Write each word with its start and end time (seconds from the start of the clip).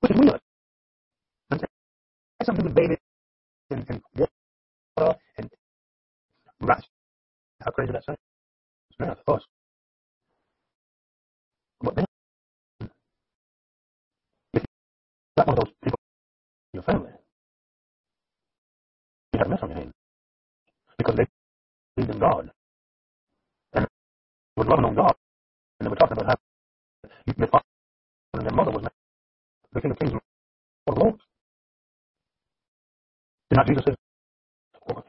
which 0.00 0.12
is 0.12 0.18
weird. 0.20 0.40
That's 1.50 2.46
something 2.46 2.64
with 2.64 2.74
baby 2.74 2.96
and, 3.70 3.86
and 3.88 4.02
water 4.82 5.16
and 5.38 5.50
rats. 6.62 6.86
How 7.64 7.70
crazy 7.72 7.92
that 7.92 8.04
sounds. 8.04 8.18
It's 8.90 9.10
of 9.10 9.24
course. 9.26 9.44
But 11.82 11.96
then, 11.96 12.04
if 14.54 14.64
not 15.36 15.48
one 15.48 15.58
of 15.58 15.64
those 15.64 15.74
people 15.84 15.98
in 16.74 16.78
your 16.78 16.84
family, 16.84 17.10
you 19.34 19.38
have 19.38 19.46
a 19.48 19.50
mess 19.50 19.60
on 19.62 19.70
your 19.70 19.78
hands. 19.78 19.92
Because 20.98 21.16
they 21.16 21.26
believed 21.96 22.14
in 22.14 22.20
God. 22.20 22.50
And 23.74 23.86
was 24.56 24.66
loving 24.68 24.86
on 24.86 24.94
God. 24.94 25.14
And 25.80 25.86
they 25.86 25.90
were 25.90 25.96
talking 25.96 26.18
about 26.18 26.26
how 26.26 27.32
their 27.36 27.46
father 27.48 27.64
and 28.34 28.46
their 28.46 28.54
mother 28.54 28.70
was 28.72 28.84
the 28.84 28.99
King 29.78 29.92
of 29.92 29.98
Kings 29.98 30.12
and 30.12 30.20
Lord 30.86 30.98
Lords. 30.98 31.22
Did 33.50 33.56
not 33.56 33.66
Jesus 33.68 33.84
say, 33.86 33.94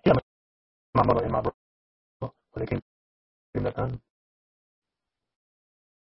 yeah, 0.05 0.13
my 0.95 1.03
mother 1.03 1.23
and 1.23 1.31
my 1.31 1.41
brother, 1.41 1.55
when 2.19 2.31
they 2.59 2.65
came 2.67 2.81
in 3.55 3.63
that 3.63 3.75
time, 3.75 4.01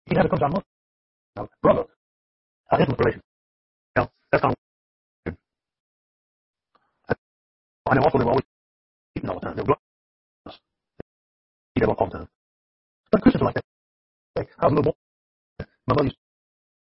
he 0.06 0.16
had 0.16 0.24
to 0.24 0.30
come 0.30 0.40
to 0.40 0.46
our 0.46 0.52
mother. 0.52 0.66
Now, 1.38 1.50
brother, 1.62 1.86
our 2.72 2.80
intimate 2.80 3.00
relation. 3.00 3.22
Now, 3.96 4.10
that's 4.32 4.44
not 4.44 4.56
I 7.90 7.96
know 7.96 8.04
also 8.04 8.20
they 8.20 8.26
were 8.26 8.32
always 8.32 8.46
eating 9.18 9.30
all 9.30 9.40
the 9.40 9.46
time. 9.48 9.56
They 9.56 9.64
were 9.64 9.76
gluttonous. 10.46 10.62
Eat 11.78 11.84
all 11.84 11.96
the 12.08 12.18
time. 12.20 12.28
But 13.12 13.22
Christians 13.22 13.42
are 13.42 13.46
like 13.46 13.56
that. 13.56 13.66
Like, 14.36 14.50
I 14.60 14.66
was 14.66 14.74
a 14.74 14.76
little 14.76 14.94
boy. 14.94 14.98
My 15.88 15.96
mother 15.96 16.06
used 16.06 16.18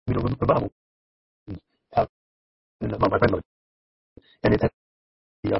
to 0.09 0.19
read 0.19 0.39
the 0.39 0.45
Bible. 0.45 0.71
My, 2.91 3.07
my 3.07 3.17
grandmother. 3.17 3.43
And 4.43 4.53
it 4.53 4.61
had 4.61 4.71
the, 5.43 5.55
uh, 5.55 5.59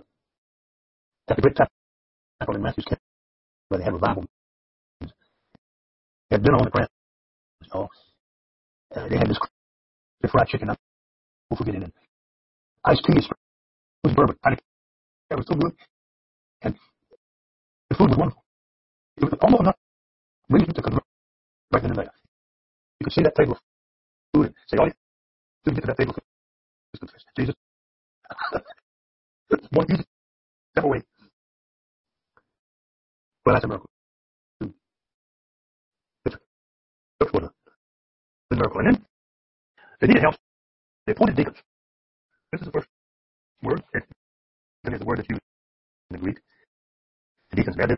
at 1.29 1.35
the 1.35 1.41
great 1.41 1.55
tabernacle 1.55 2.55
in 2.55 2.61
Matthew's 2.61 2.85
camp 2.85 3.01
where 3.69 3.79
they 3.79 3.83
had 3.85 3.93
revival. 3.93 4.25
They 5.01 5.07
had 6.31 6.43
dinner 6.43 6.57
on 6.57 6.65
the 6.65 6.71
ground. 6.71 6.89
So, 7.71 7.87
uh, 8.95 9.07
they 9.09 9.17
had 9.17 9.27
this 9.27 9.39
fried 10.31 10.47
chicken. 10.47 10.69
I 10.69 10.75
will 11.49 11.57
forget 11.57 11.75
it. 11.75 11.83
And 11.83 11.93
iced 12.85 13.03
tea, 13.05 13.27
was 14.03 14.15
bourbon. 14.15 14.37
I 14.43 14.49
didn't 14.51 14.63
it 15.29 15.35
was 15.35 15.45
so 15.47 15.55
good. 15.55 15.73
And 16.61 16.75
the 17.89 17.95
food 17.95 18.09
was 18.09 18.17
wonderful. 18.17 18.43
It 19.17 19.23
was 19.25 19.33
almost 19.41 19.61
enough 19.61 19.75
reason 20.49 20.73
to 20.73 20.81
convert 20.81 21.03
right 21.71 21.81
then 21.81 21.91
and 21.91 21.99
there. 21.99 22.11
You 22.99 23.05
could 23.05 23.13
see 23.13 23.23
that 23.23 23.35
table 23.35 23.53
of 23.53 23.59
food 24.33 24.45
and 24.47 24.55
say, 24.67 24.77
you 24.77 24.91
to 25.65 25.71
get 25.71 25.81
to 25.81 25.87
that 25.87 25.97
table 25.97 26.11
of 26.11 26.15
food 26.15 26.23
is 26.23 26.36
Jesus. 27.37 27.55
One 29.71 29.85
easy 29.91 30.05
step 30.71 30.83
away. 30.83 31.01
Well, 33.45 33.55
that's 33.55 33.65
a 33.65 33.67
miracle. 33.67 33.89
It's 36.25 36.35
a 37.21 37.25
for 37.25 37.41
the, 37.41 37.51
miracle. 38.55 38.79
And 38.81 38.95
then 38.95 39.05
they 40.01 40.07
needed 40.07 40.23
help. 40.23 40.35
They 41.05 41.13
appointed 41.13 41.37
deacons. 41.37 41.57
This 42.51 42.61
is 42.61 42.67
the 42.67 42.71
first 42.71 42.87
word 43.63 43.83
is 43.93 44.99
the 44.99 45.05
word 45.05 45.19
that's 45.19 45.29
used 45.29 45.41
in 46.09 46.17
the 46.17 46.23
Greek. 46.23 46.37
The 47.51 47.57
deacons, 47.57 47.75
the 47.75 47.97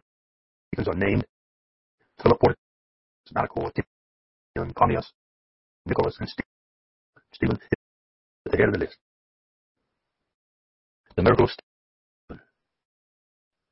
deacons 0.72 0.88
are 0.88 0.95
named 0.95 1.25
Philip 2.22 2.39
Porter, 2.39 2.58
Malachor, 3.34 3.72
Tim, 3.73 4.72
Commius, 4.73 5.06
Nicholas, 5.86 6.17
and 6.19 6.30
Stephen 7.34 7.56
is 7.56 7.78
the 8.52 8.58
head 8.58 8.67
of 8.67 8.73
the 8.73 8.80
list. 8.80 8.97
The 11.16 11.23
miracle 11.23 11.45
of. 11.45 11.52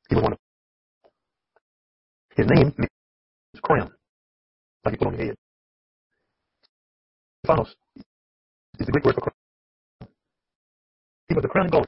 He 0.10 0.16
was 0.16 0.24
one 0.24 0.34
of 0.34 0.40
his 2.38 2.46
name 2.48 2.72
is 3.54 3.60
crown, 3.62 3.92
like 4.86 4.94
he 4.94 4.98
put 4.98 5.08
on 5.08 5.18
the 5.18 5.26
head. 5.26 5.36
Stephanos 7.44 7.76
is 8.80 8.86
the 8.86 8.92
Greek 8.92 9.06
word 9.06 9.16
for 9.16 9.22
crown. 9.22 10.10
He 11.30 11.34
was 11.34 11.42
the 11.42 11.48
crown 11.48 11.66
of 11.66 11.72
gold 11.72 11.88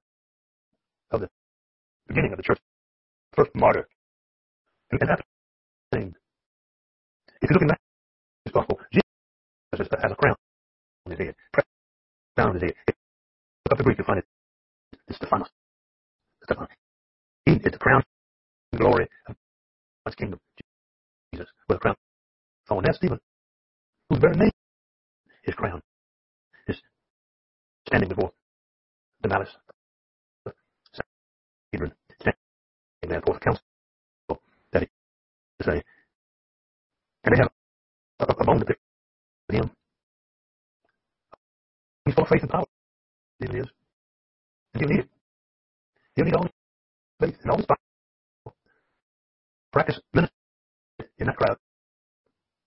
of 1.12 1.22
the 1.22 1.30
beginning 2.08 2.32
of 2.32 2.38
the 2.38 2.44
church, 2.44 2.60
first 3.36 3.52
martyr. 3.54 3.88
And, 4.92 5.00
and 5.02 5.10
the 5.10 5.98
thing. 5.98 6.16
If 7.42 7.52
you 7.52 7.54
look 7.54 7.62
in 7.62 7.68
Matthew's 7.68 8.54
gospel, 8.54 8.80
Jesus 8.92 9.88
has 10.02 10.12
a 10.12 10.16
crown 10.16 10.36
on 11.06 11.12
his 11.12 11.20
head, 11.20 11.36
his 12.54 12.64
head. 12.64 12.74
Look 13.66 13.72
up 13.72 13.78
the 13.78 13.84
Greek, 13.84 13.98
you'll 13.98 14.08
find 14.08 14.20
it. 14.20 14.26
It's 15.08 15.18
Stephanos. 15.18 15.50
Stephanos. 16.44 16.70
He 17.46 17.54
is 17.54 17.72
the 17.72 17.78
crown 17.78 18.04
glory 18.76 19.08
of 19.28 19.36
God's 20.06 20.16
kingdom. 20.16 20.40
Jesus 21.34 21.48
with 21.68 21.78
a 21.78 21.82
crown. 21.82 21.96
Oh, 22.70 22.78
and 22.78 22.86
that's 22.86 22.98
Stephen, 22.98 23.20
whose 24.10 24.20
very 24.20 24.36
name 24.38 24.52
his 25.44 25.56
crown 25.56 25.82
is 26.68 26.78
standing 27.88 28.10
before 28.10 28.32
the 29.22 29.30
malice 29.30 29.50
Hebron, 31.74 31.94
in 33.04 33.10
their 33.10 33.22
fourth 33.22 33.40
council, 33.42 33.64
that 34.74 34.84
is 34.84 34.90
to 35.60 35.66
say, 35.66 35.84
and 37.24 37.36
they 37.36 37.40
have 37.40 37.52
a, 38.20 38.26
a, 38.26 38.36
a 38.40 38.46
bone 38.46 38.60
to 38.60 38.66
pick 38.66 38.80
with 39.50 39.58
him. 39.60 39.72
He's 42.10 42.16
full 42.16 42.24
of 42.24 42.30
faith 42.30 42.42
and 42.42 42.50
power. 42.50 42.66
It 43.40 43.54
is. 43.54 43.68
And 44.74 44.82
he'll 44.82 44.90
need 44.90 45.00
it. 45.02 45.10
He'll 46.16 46.26
need 46.26 46.34
all 46.34 46.42
his 46.42 46.52
faith 47.20 47.38
and 47.44 47.52
all 47.52 47.58
his 47.58 47.68
power. 47.68 47.78
Practice 49.72 50.02
ministry 50.12 50.36
in 51.20 51.28
that 51.28 51.38
crowd. 51.38 51.58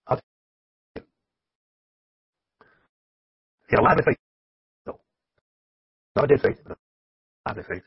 I'll 0.06 0.20
he 0.94 1.02
had 3.70 3.80
a 3.80 3.82
lively 3.82 4.04
faith. 4.04 4.18
No. 4.86 5.00
Not 6.14 6.26
a 6.26 6.28
dead 6.28 6.40
faith, 6.40 6.58
but 6.64 6.78
a 6.78 7.48
lively 7.48 7.64
faith. 7.68 7.82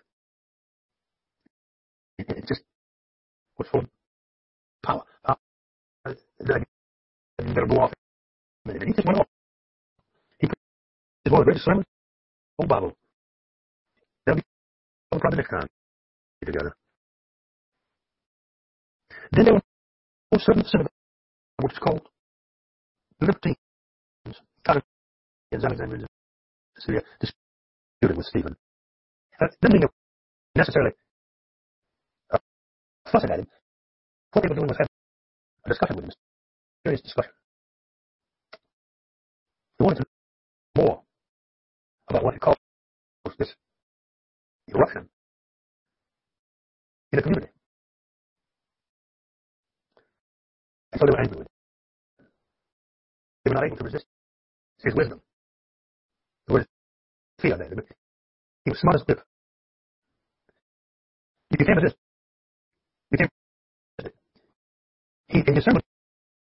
It 2.17 2.47
just 2.49 2.63
was 3.57 3.69
full 3.69 3.79
of 3.79 3.89
power. 4.83 5.03
power. 5.25 5.37
Then 6.41 6.65
he 7.37 7.53
better 7.53 7.65
go 7.65 7.79
off. 7.79 7.93
And 8.65 8.83
he 8.83 8.91
just 8.91 9.07
went 9.07 9.19
off. 9.19 9.27
Greatest 11.45 11.65
sermons, 11.65 11.85
whole 12.57 12.67
Bible. 12.67 12.97
That'll 14.25 14.41
be 14.41 15.19
probably 15.19 15.37
next 15.37 15.51
time 15.51 15.67
together. 16.43 16.73
Then 19.31 19.45
there 19.45 19.53
was 19.53 20.43
certain 20.43 20.65
synagogue, 20.65 20.89
which 21.61 21.73
is 21.73 21.77
called 21.77 22.01
Libertines, 23.21 23.57
kind 24.65 24.77
of 24.77 24.83
in 25.51 25.63
Alexandria, 25.63 26.07
Syria, 26.79 27.01
disputed 27.19 28.17
with 28.17 28.25
Stephen. 28.25 28.55
That 29.39 29.55
didn't 29.61 29.81
mean 29.81 29.89
necessarily 30.55 30.93
fussing 33.11 33.29
at 33.29 33.39
him. 33.41 33.47
What 34.31 34.41
they 34.41 34.49
were 34.49 34.55
doing 34.55 34.67
was 34.67 34.77
having 34.77 34.89
a 35.63 35.69
discussion 35.69 35.95
with 35.97 36.05
him, 36.05 36.11
serious 36.83 37.01
discussion. 37.01 37.33
He 39.77 39.83
wanted 39.83 39.99
to 39.99 40.05
know 40.75 40.83
more 40.83 41.04
about 42.09 42.23
what 42.23 42.33
he 42.33 42.39
called 42.39 42.57
this 43.37 43.53
eruption 44.67 45.09
in 47.11 47.17
the 47.17 47.23
community. 47.23 47.51
And 50.91 50.99
so 50.99 51.05
they 51.05 51.11
were 51.11 51.19
angry 51.19 51.37
with 51.37 51.47
him. 51.47 51.53
They 53.43 53.51
were 53.51 53.55
not 53.55 53.65
able 53.65 53.77
to 53.77 53.83
resist 53.83 54.05
his 54.83 54.95
wisdom. 54.95 55.21
The 56.47 56.53
word 56.53 56.67
fear 57.39 57.57
there. 57.57 57.69
He 58.63 58.71
was 58.71 58.79
smart 58.79 58.95
as 58.95 59.03
whip. 59.07 59.19
He 61.49 61.57
became 61.57 61.75
resist 61.75 61.97
became 63.11 63.29
he 65.27 65.39
in 65.39 65.55
his 65.55 65.63
sermon 65.63 65.81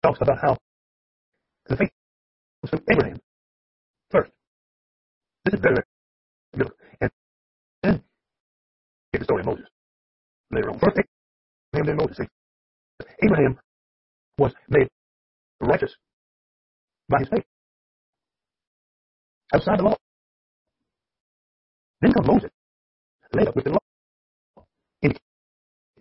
talks 0.01 0.19
about 0.21 0.39
how 0.41 0.57
the 1.67 1.77
faith 1.77 1.91
was 2.61 2.71
from 2.71 2.81
Abraham 2.91 3.19
first. 4.11 4.31
This 5.45 5.55
is 5.55 5.59
better 5.59 5.85
good. 6.57 6.71
And 7.01 7.11
then 7.83 8.03
get 9.11 9.19
the 9.19 9.25
story 9.25 9.41
of 9.41 9.47
Moses 9.47 9.65
later 10.51 10.69
on. 10.69 10.79
First 10.79 10.99
Abraham, 11.75 11.97
then 11.97 11.97
Moses. 11.97 12.27
Abraham 13.23 13.59
was 14.37 14.53
made 14.69 14.87
righteous 15.59 15.95
by 17.09 17.19
his 17.19 17.29
faith. 17.29 17.43
Outside 19.53 19.79
the 19.79 19.83
law. 19.83 19.95
Then 22.01 22.13
comes 22.13 22.27
Moses, 22.27 22.49
later 23.33 23.51
with 23.55 23.65
the 23.65 23.71
law 23.71 23.77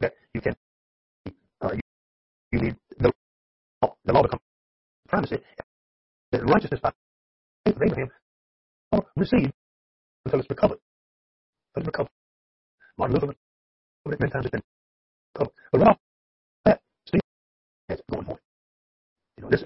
that 0.01 0.13
you 0.35 0.41
can, 0.41 0.55
uh, 1.63 1.71
you, 1.73 1.81
you 2.53 2.61
need 2.61 2.77
the 2.99 3.13
law, 3.83 3.95
the 4.05 4.13
law 4.13 4.23
to 4.23 4.29
come 4.29 4.41
promise 5.09 5.33
it. 5.33 5.45
The 6.33 6.43
righteousness 6.45 6.81
by 6.83 6.91
faith 7.65 7.77
of 7.77 7.83
Abraham 7.83 8.11
received 9.17 9.53
until 10.25 10.41
it's 10.41 10.51
recovered. 10.51 10.79
Until 11.75 11.83
it's 11.83 11.87
recovered. 11.87 12.11
Martin 12.99 13.15
Luther, 13.15 13.35
many 14.07 14.31
times 14.31 14.47
it's 14.47 14.53
been 14.53 14.63
recovered. 15.35 15.55
But 15.73 15.81
without 15.81 15.99
that, 16.65 16.81
Steve 17.07 17.21
has 17.89 18.01
going 18.11 18.27
on. 18.29 18.37
You 19.37 19.45
know, 19.45 19.51
this 19.51 19.63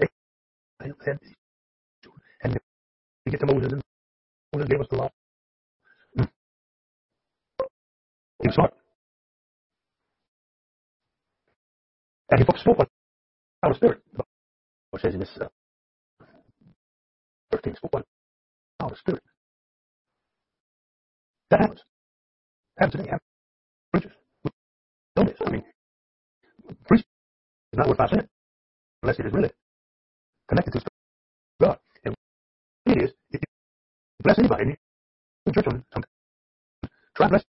had, 1.05 1.19
and 2.43 2.59
we 3.25 3.33
get 3.33 3.41
to 3.41 3.47
Moses 3.47 3.73
and 3.73 3.83
Moses 4.55 4.69
gave 4.69 4.81
us 4.81 4.87
the 4.91 4.97
law. 4.97 5.11
Mm. 6.19 6.29
He 8.43 8.49
was 8.49 8.55
smart. 8.55 8.75
And 12.31 12.41
he 12.41 12.45
spoke 12.61 12.79
by 12.79 12.87
the 13.69 13.75
Spirit. 13.75 14.03
What 14.91 15.03
says 15.03 15.15
in 15.15 15.21
this 15.21 15.31
uh, 15.41 15.47
13 17.53 17.75
spoke 17.77 17.93
by 18.79 18.89
the 18.89 18.97
Spirit. 18.97 19.23
That 21.51 21.61
happens. 21.61 21.81
Happens 22.79 22.93
today. 22.93 23.11
Happens. 23.11 23.31
Preachers. 23.93 24.13
Know 25.17 25.25
this. 25.25 25.37
I 25.47 25.51
mean, 25.51 25.63
preaching 26.87 27.07
is 27.73 27.79
not 27.79 27.89
worth 27.89 27.99
five 27.99 28.11
cents 28.11 28.29
unless 29.03 29.19
it 29.19 29.27
is 29.27 29.33
really 29.33 29.51
connected 30.49 30.73
to 30.73 30.81
God. 31.61 31.79
And 32.05 32.15
it 32.87 33.03
is, 33.03 33.11
if 33.31 33.41
you 33.41 34.23
bless 34.23 34.39
anybody 34.39 34.63
in 34.65 34.77
the 35.47 35.53
church 35.53 35.67
on 35.69 35.85
some 35.93 36.05
try 37.17 37.27
to 37.27 37.31
bless 37.31 37.45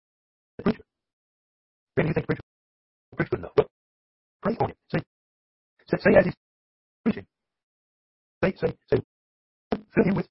the 0.59 0.63
preacher. 0.65 0.83
Then 1.97 2.07
you 2.09 2.15
think 2.15 2.27
the 2.27 2.35
preacher 2.35 2.43
preach 3.17 3.31
good 3.31 3.41
enough. 3.41 3.53
Well, 3.57 3.67
pray 4.43 4.57
on 4.61 4.71
him. 4.71 4.77
Say, 4.91 4.99
say, 5.89 5.99
say 6.01 6.19
as 6.19 6.25
he's 6.25 6.35
preaching. 7.05 7.27
Say, 8.43 8.55
say, 8.57 8.75
say, 8.91 9.03
fill 9.95 10.05
him 10.05 10.15
with 10.17 10.27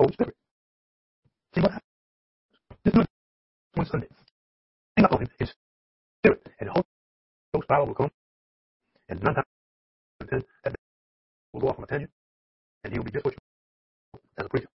Oh, 0.00 0.04
Holy 0.04 0.14
Spirit. 0.14 0.34
See 1.54 1.60
what 1.60 1.72
happens. 1.72 1.90
Just 2.84 2.94
do 2.94 3.00
it 3.02 3.08
one 3.74 3.86
Sunday. 3.86 4.08
Hang 4.96 5.04
up 5.04 5.12
on 5.12 5.20
him, 5.20 5.28
his 5.38 5.52
spirit, 6.22 6.42
and 6.58 6.68
the 6.68 6.72
Holy 6.72 6.84
Ghost 7.52 7.68
power 7.68 7.84
will 7.84 7.94
come. 7.94 8.10
And 9.10 9.22
nine 9.22 9.34
times 9.34 9.46
ten, 10.30 10.42
that 10.64 10.74
will 11.52 11.60
go 11.60 11.68
off 11.68 11.78
on 11.78 11.84
a 11.84 11.86
tangent, 11.86 12.10
and 12.82 12.92
he 12.94 12.98
will 12.98 13.04
be 13.04 13.10
just 13.10 13.26
what 13.26 13.34
you 13.34 14.20
as 14.38 14.46
a 14.46 14.48
preacher. 14.48 14.68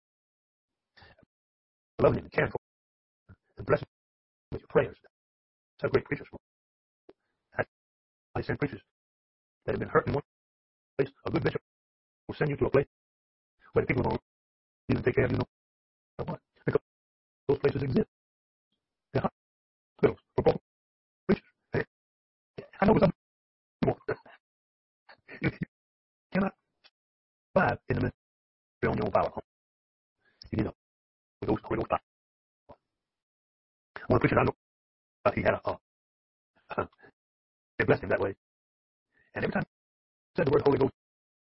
Loving 1.99 2.19
him 2.19 2.25
and 2.25 2.31
caring 2.31 2.51
for 2.51 2.59
him, 3.29 3.35
and 3.57 3.65
blessing 3.65 3.87
him 3.87 4.51
with 4.51 4.61
your 4.61 4.67
prayers. 4.67 4.97
That's 5.81 5.91
great 5.91 6.05
preachers. 6.05 6.27
I 8.35 8.41
send 8.41 8.59
preachers 8.59 8.81
that 9.65 9.71
have 9.71 9.79
been 9.79 9.89
hurt 9.89 10.05
in 10.05 10.13
one 10.13 10.23
place. 10.99 11.09
A 11.25 11.31
good 11.31 11.41
bishop 11.41 11.61
will 12.27 12.35
send 12.35 12.51
you 12.51 12.57
to 12.57 12.65
a 12.65 12.69
place 12.69 12.85
where 13.73 13.83
the 13.83 13.87
people 13.87 14.03
don't 14.03 14.21
even 14.89 15.03
take 15.03 15.15
care 15.15 15.25
of 15.25 15.31
you. 15.31 15.37
Know? 15.37 15.45
Because 16.65 16.81
those 17.47 17.59
places 17.59 17.83
exist. 17.83 18.07
They're 19.13 19.23
hospitals 19.23 20.19
for 20.35 20.43
broken 20.43 20.61
preachers. 21.27 21.43
Hey, 21.73 21.83
I 22.81 22.85
know 22.85 22.97
some 22.99 23.11
more. 23.85 23.97
you 25.41 25.51
cannot 26.33 26.53
survive 27.55 27.77
in 27.89 27.95
the 27.95 28.01
ministry 28.01 28.89
on 28.89 28.97
your 28.97 29.05
own 29.05 29.11
power. 29.11 29.31
You 30.51 30.57
need 30.57 30.67
a 30.67 30.73
Holy 31.45 31.77
Ghost 31.77 31.89
power. 31.89 31.99
One 34.07 34.19
preacher 34.19 34.39
I 34.39 34.43
know, 34.43 34.55
uh, 35.25 35.31
he 35.31 35.41
had 35.41 35.55
a, 35.55 35.77
uh, 36.77 36.85
they 37.79 37.85
blessed 37.85 38.03
him 38.03 38.09
that 38.09 38.19
way. 38.19 38.35
And 39.33 39.43
every 39.43 39.53
time 39.53 39.63
he 39.63 40.37
said 40.37 40.47
the 40.47 40.51
word 40.51 40.61
Holy 40.63 40.77
Ghost, 40.77 40.93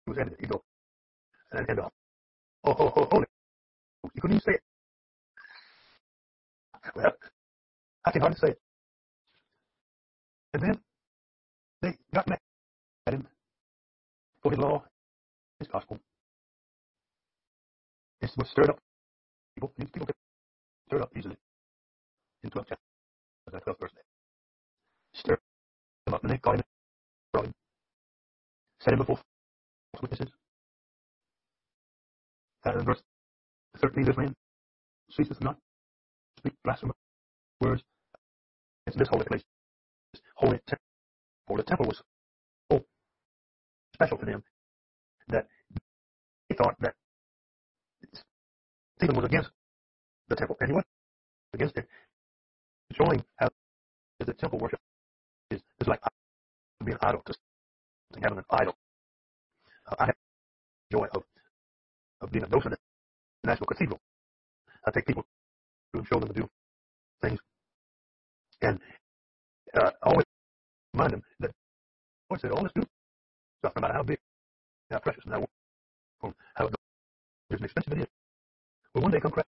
he 0.04 0.10
was 0.10 0.18
evident. 0.18 0.40
He'd 0.40 0.50
go, 0.50 0.62
and, 1.52 1.68
and 1.68 1.80
uh, 1.80 1.88
oh, 2.64 2.72
Holy 3.10 3.26
You 4.14 4.20
couldn't 4.20 4.36
even 4.36 4.40
say 4.40 4.52
it. 4.52 4.62
Well, 6.94 7.12
I 8.06 8.10
can 8.10 8.20
hardly 8.20 8.38
say 8.38 8.48
it. 8.48 8.60
And 10.54 10.62
then 10.62 10.80
they 11.82 11.96
got 12.12 12.28
mad 12.28 12.38
at 13.06 13.14
him 13.14 13.26
for 14.42 14.50
his 14.50 14.58
law, 14.58 14.82
his 15.58 15.68
gospel. 15.68 15.98
It's 18.20 18.36
what 18.36 18.48
stirred 18.48 18.70
up 18.70 18.78
people. 19.54 19.72
These 19.78 19.90
people 19.90 20.06
get 20.06 20.16
stirred 20.86 21.02
up 21.02 21.12
easily 21.16 21.36
in 22.42 22.50
12th 22.50 22.66
chapter, 22.68 22.82
that 23.52 23.64
12th 23.64 23.80
verse. 23.80 23.90
Stirred 25.14 25.38
them 26.06 26.14
up, 26.14 26.22
and 26.22 26.32
they 26.32 26.38
caught 26.38 26.56
him, 26.56 26.62
brought 27.32 27.46
him, 27.46 27.52
set 28.80 28.92
him 28.92 28.98
before 28.98 29.18
witnesses. 30.00 30.39
Uh, 32.64 32.82
verse 32.82 33.02
13, 33.78 34.04
this 34.04 34.16
man 34.16 34.34
ceaseth 35.10 35.40
not 35.40 35.56
to 35.56 36.40
speak 36.40 36.52
blasphemous 36.62 36.96
words 37.60 37.82
against 38.86 38.98
this 38.98 39.08
holy 39.08 39.24
place, 39.24 39.42
this 40.12 40.22
holy 40.34 40.58
temple. 40.66 40.84
For 41.46 41.56
the 41.56 41.62
temple 41.62 41.86
was 41.86 42.02
so 42.70 42.84
special 43.94 44.18
to 44.18 44.26
them 44.26 44.42
that 45.28 45.46
they 46.48 46.56
thought 46.56 46.76
that 46.80 46.94
Stephen 48.98 49.16
was 49.16 49.24
against 49.24 49.50
the 50.28 50.36
temple, 50.36 50.56
and 50.60 50.68
he 50.68 50.74
went 50.74 50.86
against 51.54 51.76
it, 51.78 51.88
showing 52.92 53.24
how 53.36 53.48
the 54.18 54.34
temple 54.34 54.58
worship 54.58 54.80
is, 55.50 55.60
is 55.80 55.88
like 55.88 56.00
being 56.84 56.98
an 57.00 57.08
idol 57.08 57.22
to 57.26 57.34
having 58.22 58.38
an 58.38 58.44
idol. 58.50 58.76
Uh, 59.88 59.96
I 59.98 60.06
have 60.06 60.14
joy 60.92 61.06
of 61.14 61.19
being 62.30 62.44
a 62.44 62.48
docent 62.48 62.74
at 62.74 62.78
the 63.42 63.48
National 63.50 63.66
Cathedral. 63.66 63.98
I 64.86 64.90
take 64.90 65.06
people 65.06 65.24
to 65.94 66.04
show 66.06 66.20
them 66.20 66.28
to 66.28 66.34
do 66.34 66.48
things, 67.22 67.38
and 68.62 68.78
uh, 69.74 69.90
always 70.02 70.26
remind 70.94 71.12
them 71.12 71.22
that 71.40 71.50
always 72.30 72.42
said, 72.42 72.50
"All 72.52 72.62
this 72.62 72.72
do 72.74 72.82
stuff, 73.58 73.72
no 73.76 73.82
matter 73.82 73.94
how 73.94 74.02
big, 74.02 74.18
how 74.90 74.98
precious, 74.98 75.24
and 75.24 75.34
how 75.34 76.34
how 76.54 76.66
it 77.50 77.62
expensive 77.62 77.92
it 77.94 78.00
is, 78.00 78.06
will 78.94 79.02
one 79.02 79.10
day 79.10 79.20
come 79.20 79.32
crashing 79.32 79.48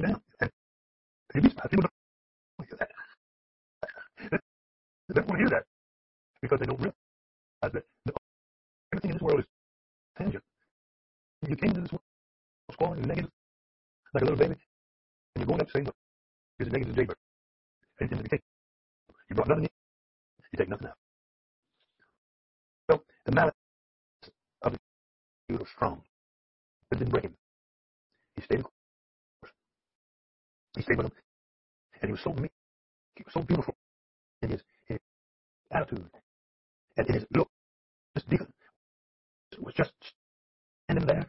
down." 0.00 0.22
And 0.40 0.50
people 1.32 1.50
don't 1.82 2.78
that. 2.78 2.90
They 5.08 5.14
don't 5.14 5.28
want 5.28 5.38
to 5.38 5.44
hear 5.44 5.50
that 5.50 5.64
because 6.40 6.60
they 6.60 6.66
don't 6.66 6.78
realize 6.78 6.94
that 7.62 7.84
everything 8.92 9.10
in 9.10 9.16
this 9.16 9.22
world 9.22 9.40
is 9.40 9.46
tangent. 10.16 10.44
You 11.48 11.56
came 11.56 11.72
to 11.74 11.80
this 11.80 11.90
world 11.90 12.02
squalling 12.70 13.00
and 13.00 13.08
negative, 13.08 13.30
like 14.14 14.22
a 14.22 14.24
little 14.26 14.38
baby, 14.38 14.54
and 15.34 15.38
you're 15.38 15.46
going 15.46 15.60
up 15.60 15.70
saying, 15.70 15.88
here's 16.58 16.68
a 16.68 16.72
negative 16.72 16.94
jaybird. 16.94 17.16
Anything 18.00 18.18
to 18.18 18.24
be 18.24 18.28
taken. 18.28 18.44
You 19.28 19.36
brought 19.36 19.48
nothing 19.48 19.64
in, 19.64 19.70
you 20.52 20.56
take 20.56 20.68
nothing 20.68 20.88
out. 20.88 20.96
So 22.90 23.02
the 23.26 23.32
malice 23.32 23.54
of 24.62 24.72
the 24.72 24.78
Jude 25.50 25.60
was 25.60 25.68
strong. 25.74 26.00
It 26.90 26.98
didn't 26.98 27.10
break 27.10 27.24
him. 27.24 27.34
He 28.36 28.42
stayed 28.42 28.62
He 30.76 30.82
stayed 30.82 30.96
with 30.98 31.06
him. 31.06 31.12
And 32.00 32.08
he 32.08 32.12
was 32.12 32.20
so 32.22 32.32
meek. 32.34 32.52
He 33.16 33.24
was 33.24 33.34
so 33.34 33.42
beautiful 33.42 33.74
in 34.42 34.50
his, 34.50 34.62
his 34.86 34.98
attitude 35.70 36.04
and 36.96 37.06
in 37.08 37.14
his 37.14 37.26
look. 37.34 37.48
This 38.14 38.24
deacon 38.24 38.52
was 39.60 39.74
just 39.74 39.92
standing 40.92 41.06
there 41.06 41.26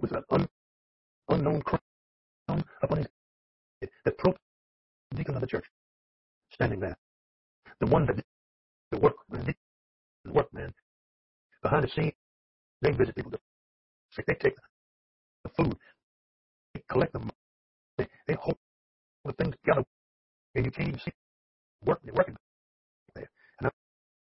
with 0.00 0.10
an 0.12 0.24
un, 0.30 0.48
unknown 1.28 1.62
crown 1.62 2.64
upon 2.82 2.98
his 2.98 3.06
head. 3.80 3.90
The 4.04 5.16
deacon 5.16 5.36
of 5.36 5.40
the 5.40 5.46
church 5.46 5.64
standing 6.52 6.80
there. 6.80 6.96
The 7.80 7.86
one 7.86 8.06
that 8.06 8.16
did 8.16 8.24
the 8.90 8.98
work, 8.98 9.14
the 9.30 9.54
work, 10.32 10.52
man. 10.52 10.74
Behind 11.62 11.84
the 11.84 11.88
scenes, 11.88 12.12
they 12.82 12.90
visit 12.90 13.14
people. 13.14 13.32
They 14.26 14.34
take 14.34 14.56
the 15.44 15.50
food, 15.50 15.76
they 16.74 16.82
collect 16.90 17.12
them, 17.12 17.30
they, 17.96 18.08
they 18.26 18.34
hold 18.34 18.56
the 19.24 19.32
things 19.34 19.54
together, 19.62 19.84
and 20.56 20.64
you 20.64 20.72
can't 20.72 20.88
even 20.88 21.00
see 21.00 21.12
work, 21.84 22.00
they're 22.02 22.14
working 22.14 22.34
there. 23.14 23.30
And 23.60 23.70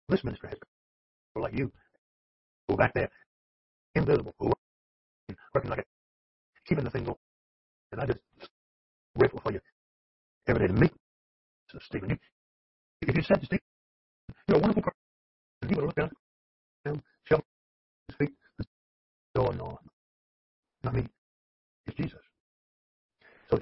this 0.09 0.23
ministry 0.23 0.49
has 0.49 0.57
people 0.57 1.43
like 1.43 1.57
you 1.59 1.71
go 2.67 2.75
back 2.75 2.93
there, 2.95 3.09
invisible, 3.95 4.33
working 5.53 5.69
like 5.69 5.79
it, 5.79 5.87
keeping 6.65 6.83
the 6.83 6.89
thing 6.89 7.05
going. 7.05 7.17
And 7.91 8.01
I 8.01 8.05
just 8.05 8.19
grateful 9.17 9.41
for 9.41 9.51
you 9.51 9.61
every 10.47 10.67
day 10.67 10.73
to 10.73 10.79
meet 10.79 10.91
so 11.69 11.79
Stephen. 11.81 12.09
You, 12.09 12.17
if 13.01 13.15
you 13.15 13.21
said 13.23 13.39
to 13.39 13.45
Stephen, 13.45 13.63
you're 14.47 14.57
a 14.57 14.61
wonderful 14.61 14.83
person, 14.83 14.99
and 15.61 15.71
he 15.71 15.75
would 15.75 15.85
look 15.85 15.95
down 15.95 16.11
and 16.85 17.01
show 17.23 17.41
his 18.07 18.17
feet. 18.17 18.35
Oh, 19.37 19.49
no, 19.49 19.79
not 20.83 20.95
me. 20.95 21.07
It's 21.87 21.97
Jesus. 21.97 22.19
So, 23.49 23.59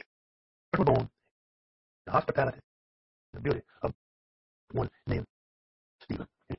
we're 0.77 0.85
born 0.85 1.09
the 2.05 2.11
hospitality, 2.11 2.59
the 3.33 3.39
beauty 3.39 3.61
of 3.81 3.93
one 4.71 4.89
named 5.07 5.25
Stephen. 6.01 6.27
His 6.49 6.57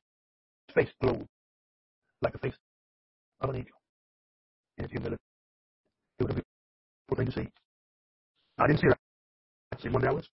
face 0.73 0.89
glowed 1.01 1.27
like 2.21 2.33
the 2.33 2.39
face 2.39 2.55
I 3.41 3.45
don't 3.45 3.55
need 3.55 3.65
you. 3.67 3.73
A 7.11 7.15
thing 7.15 7.25
to 7.27 7.31
see. 7.31 7.47
I 8.57 8.67
didn't 8.67 8.79
see 8.79 8.87
that. 8.87 8.97
I 9.73 9.81
see 9.81 9.89
what 9.89 10.01
that 10.03 10.15
was. 10.15 10.27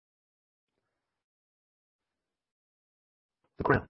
The 3.59 3.65
crown. 3.65 3.87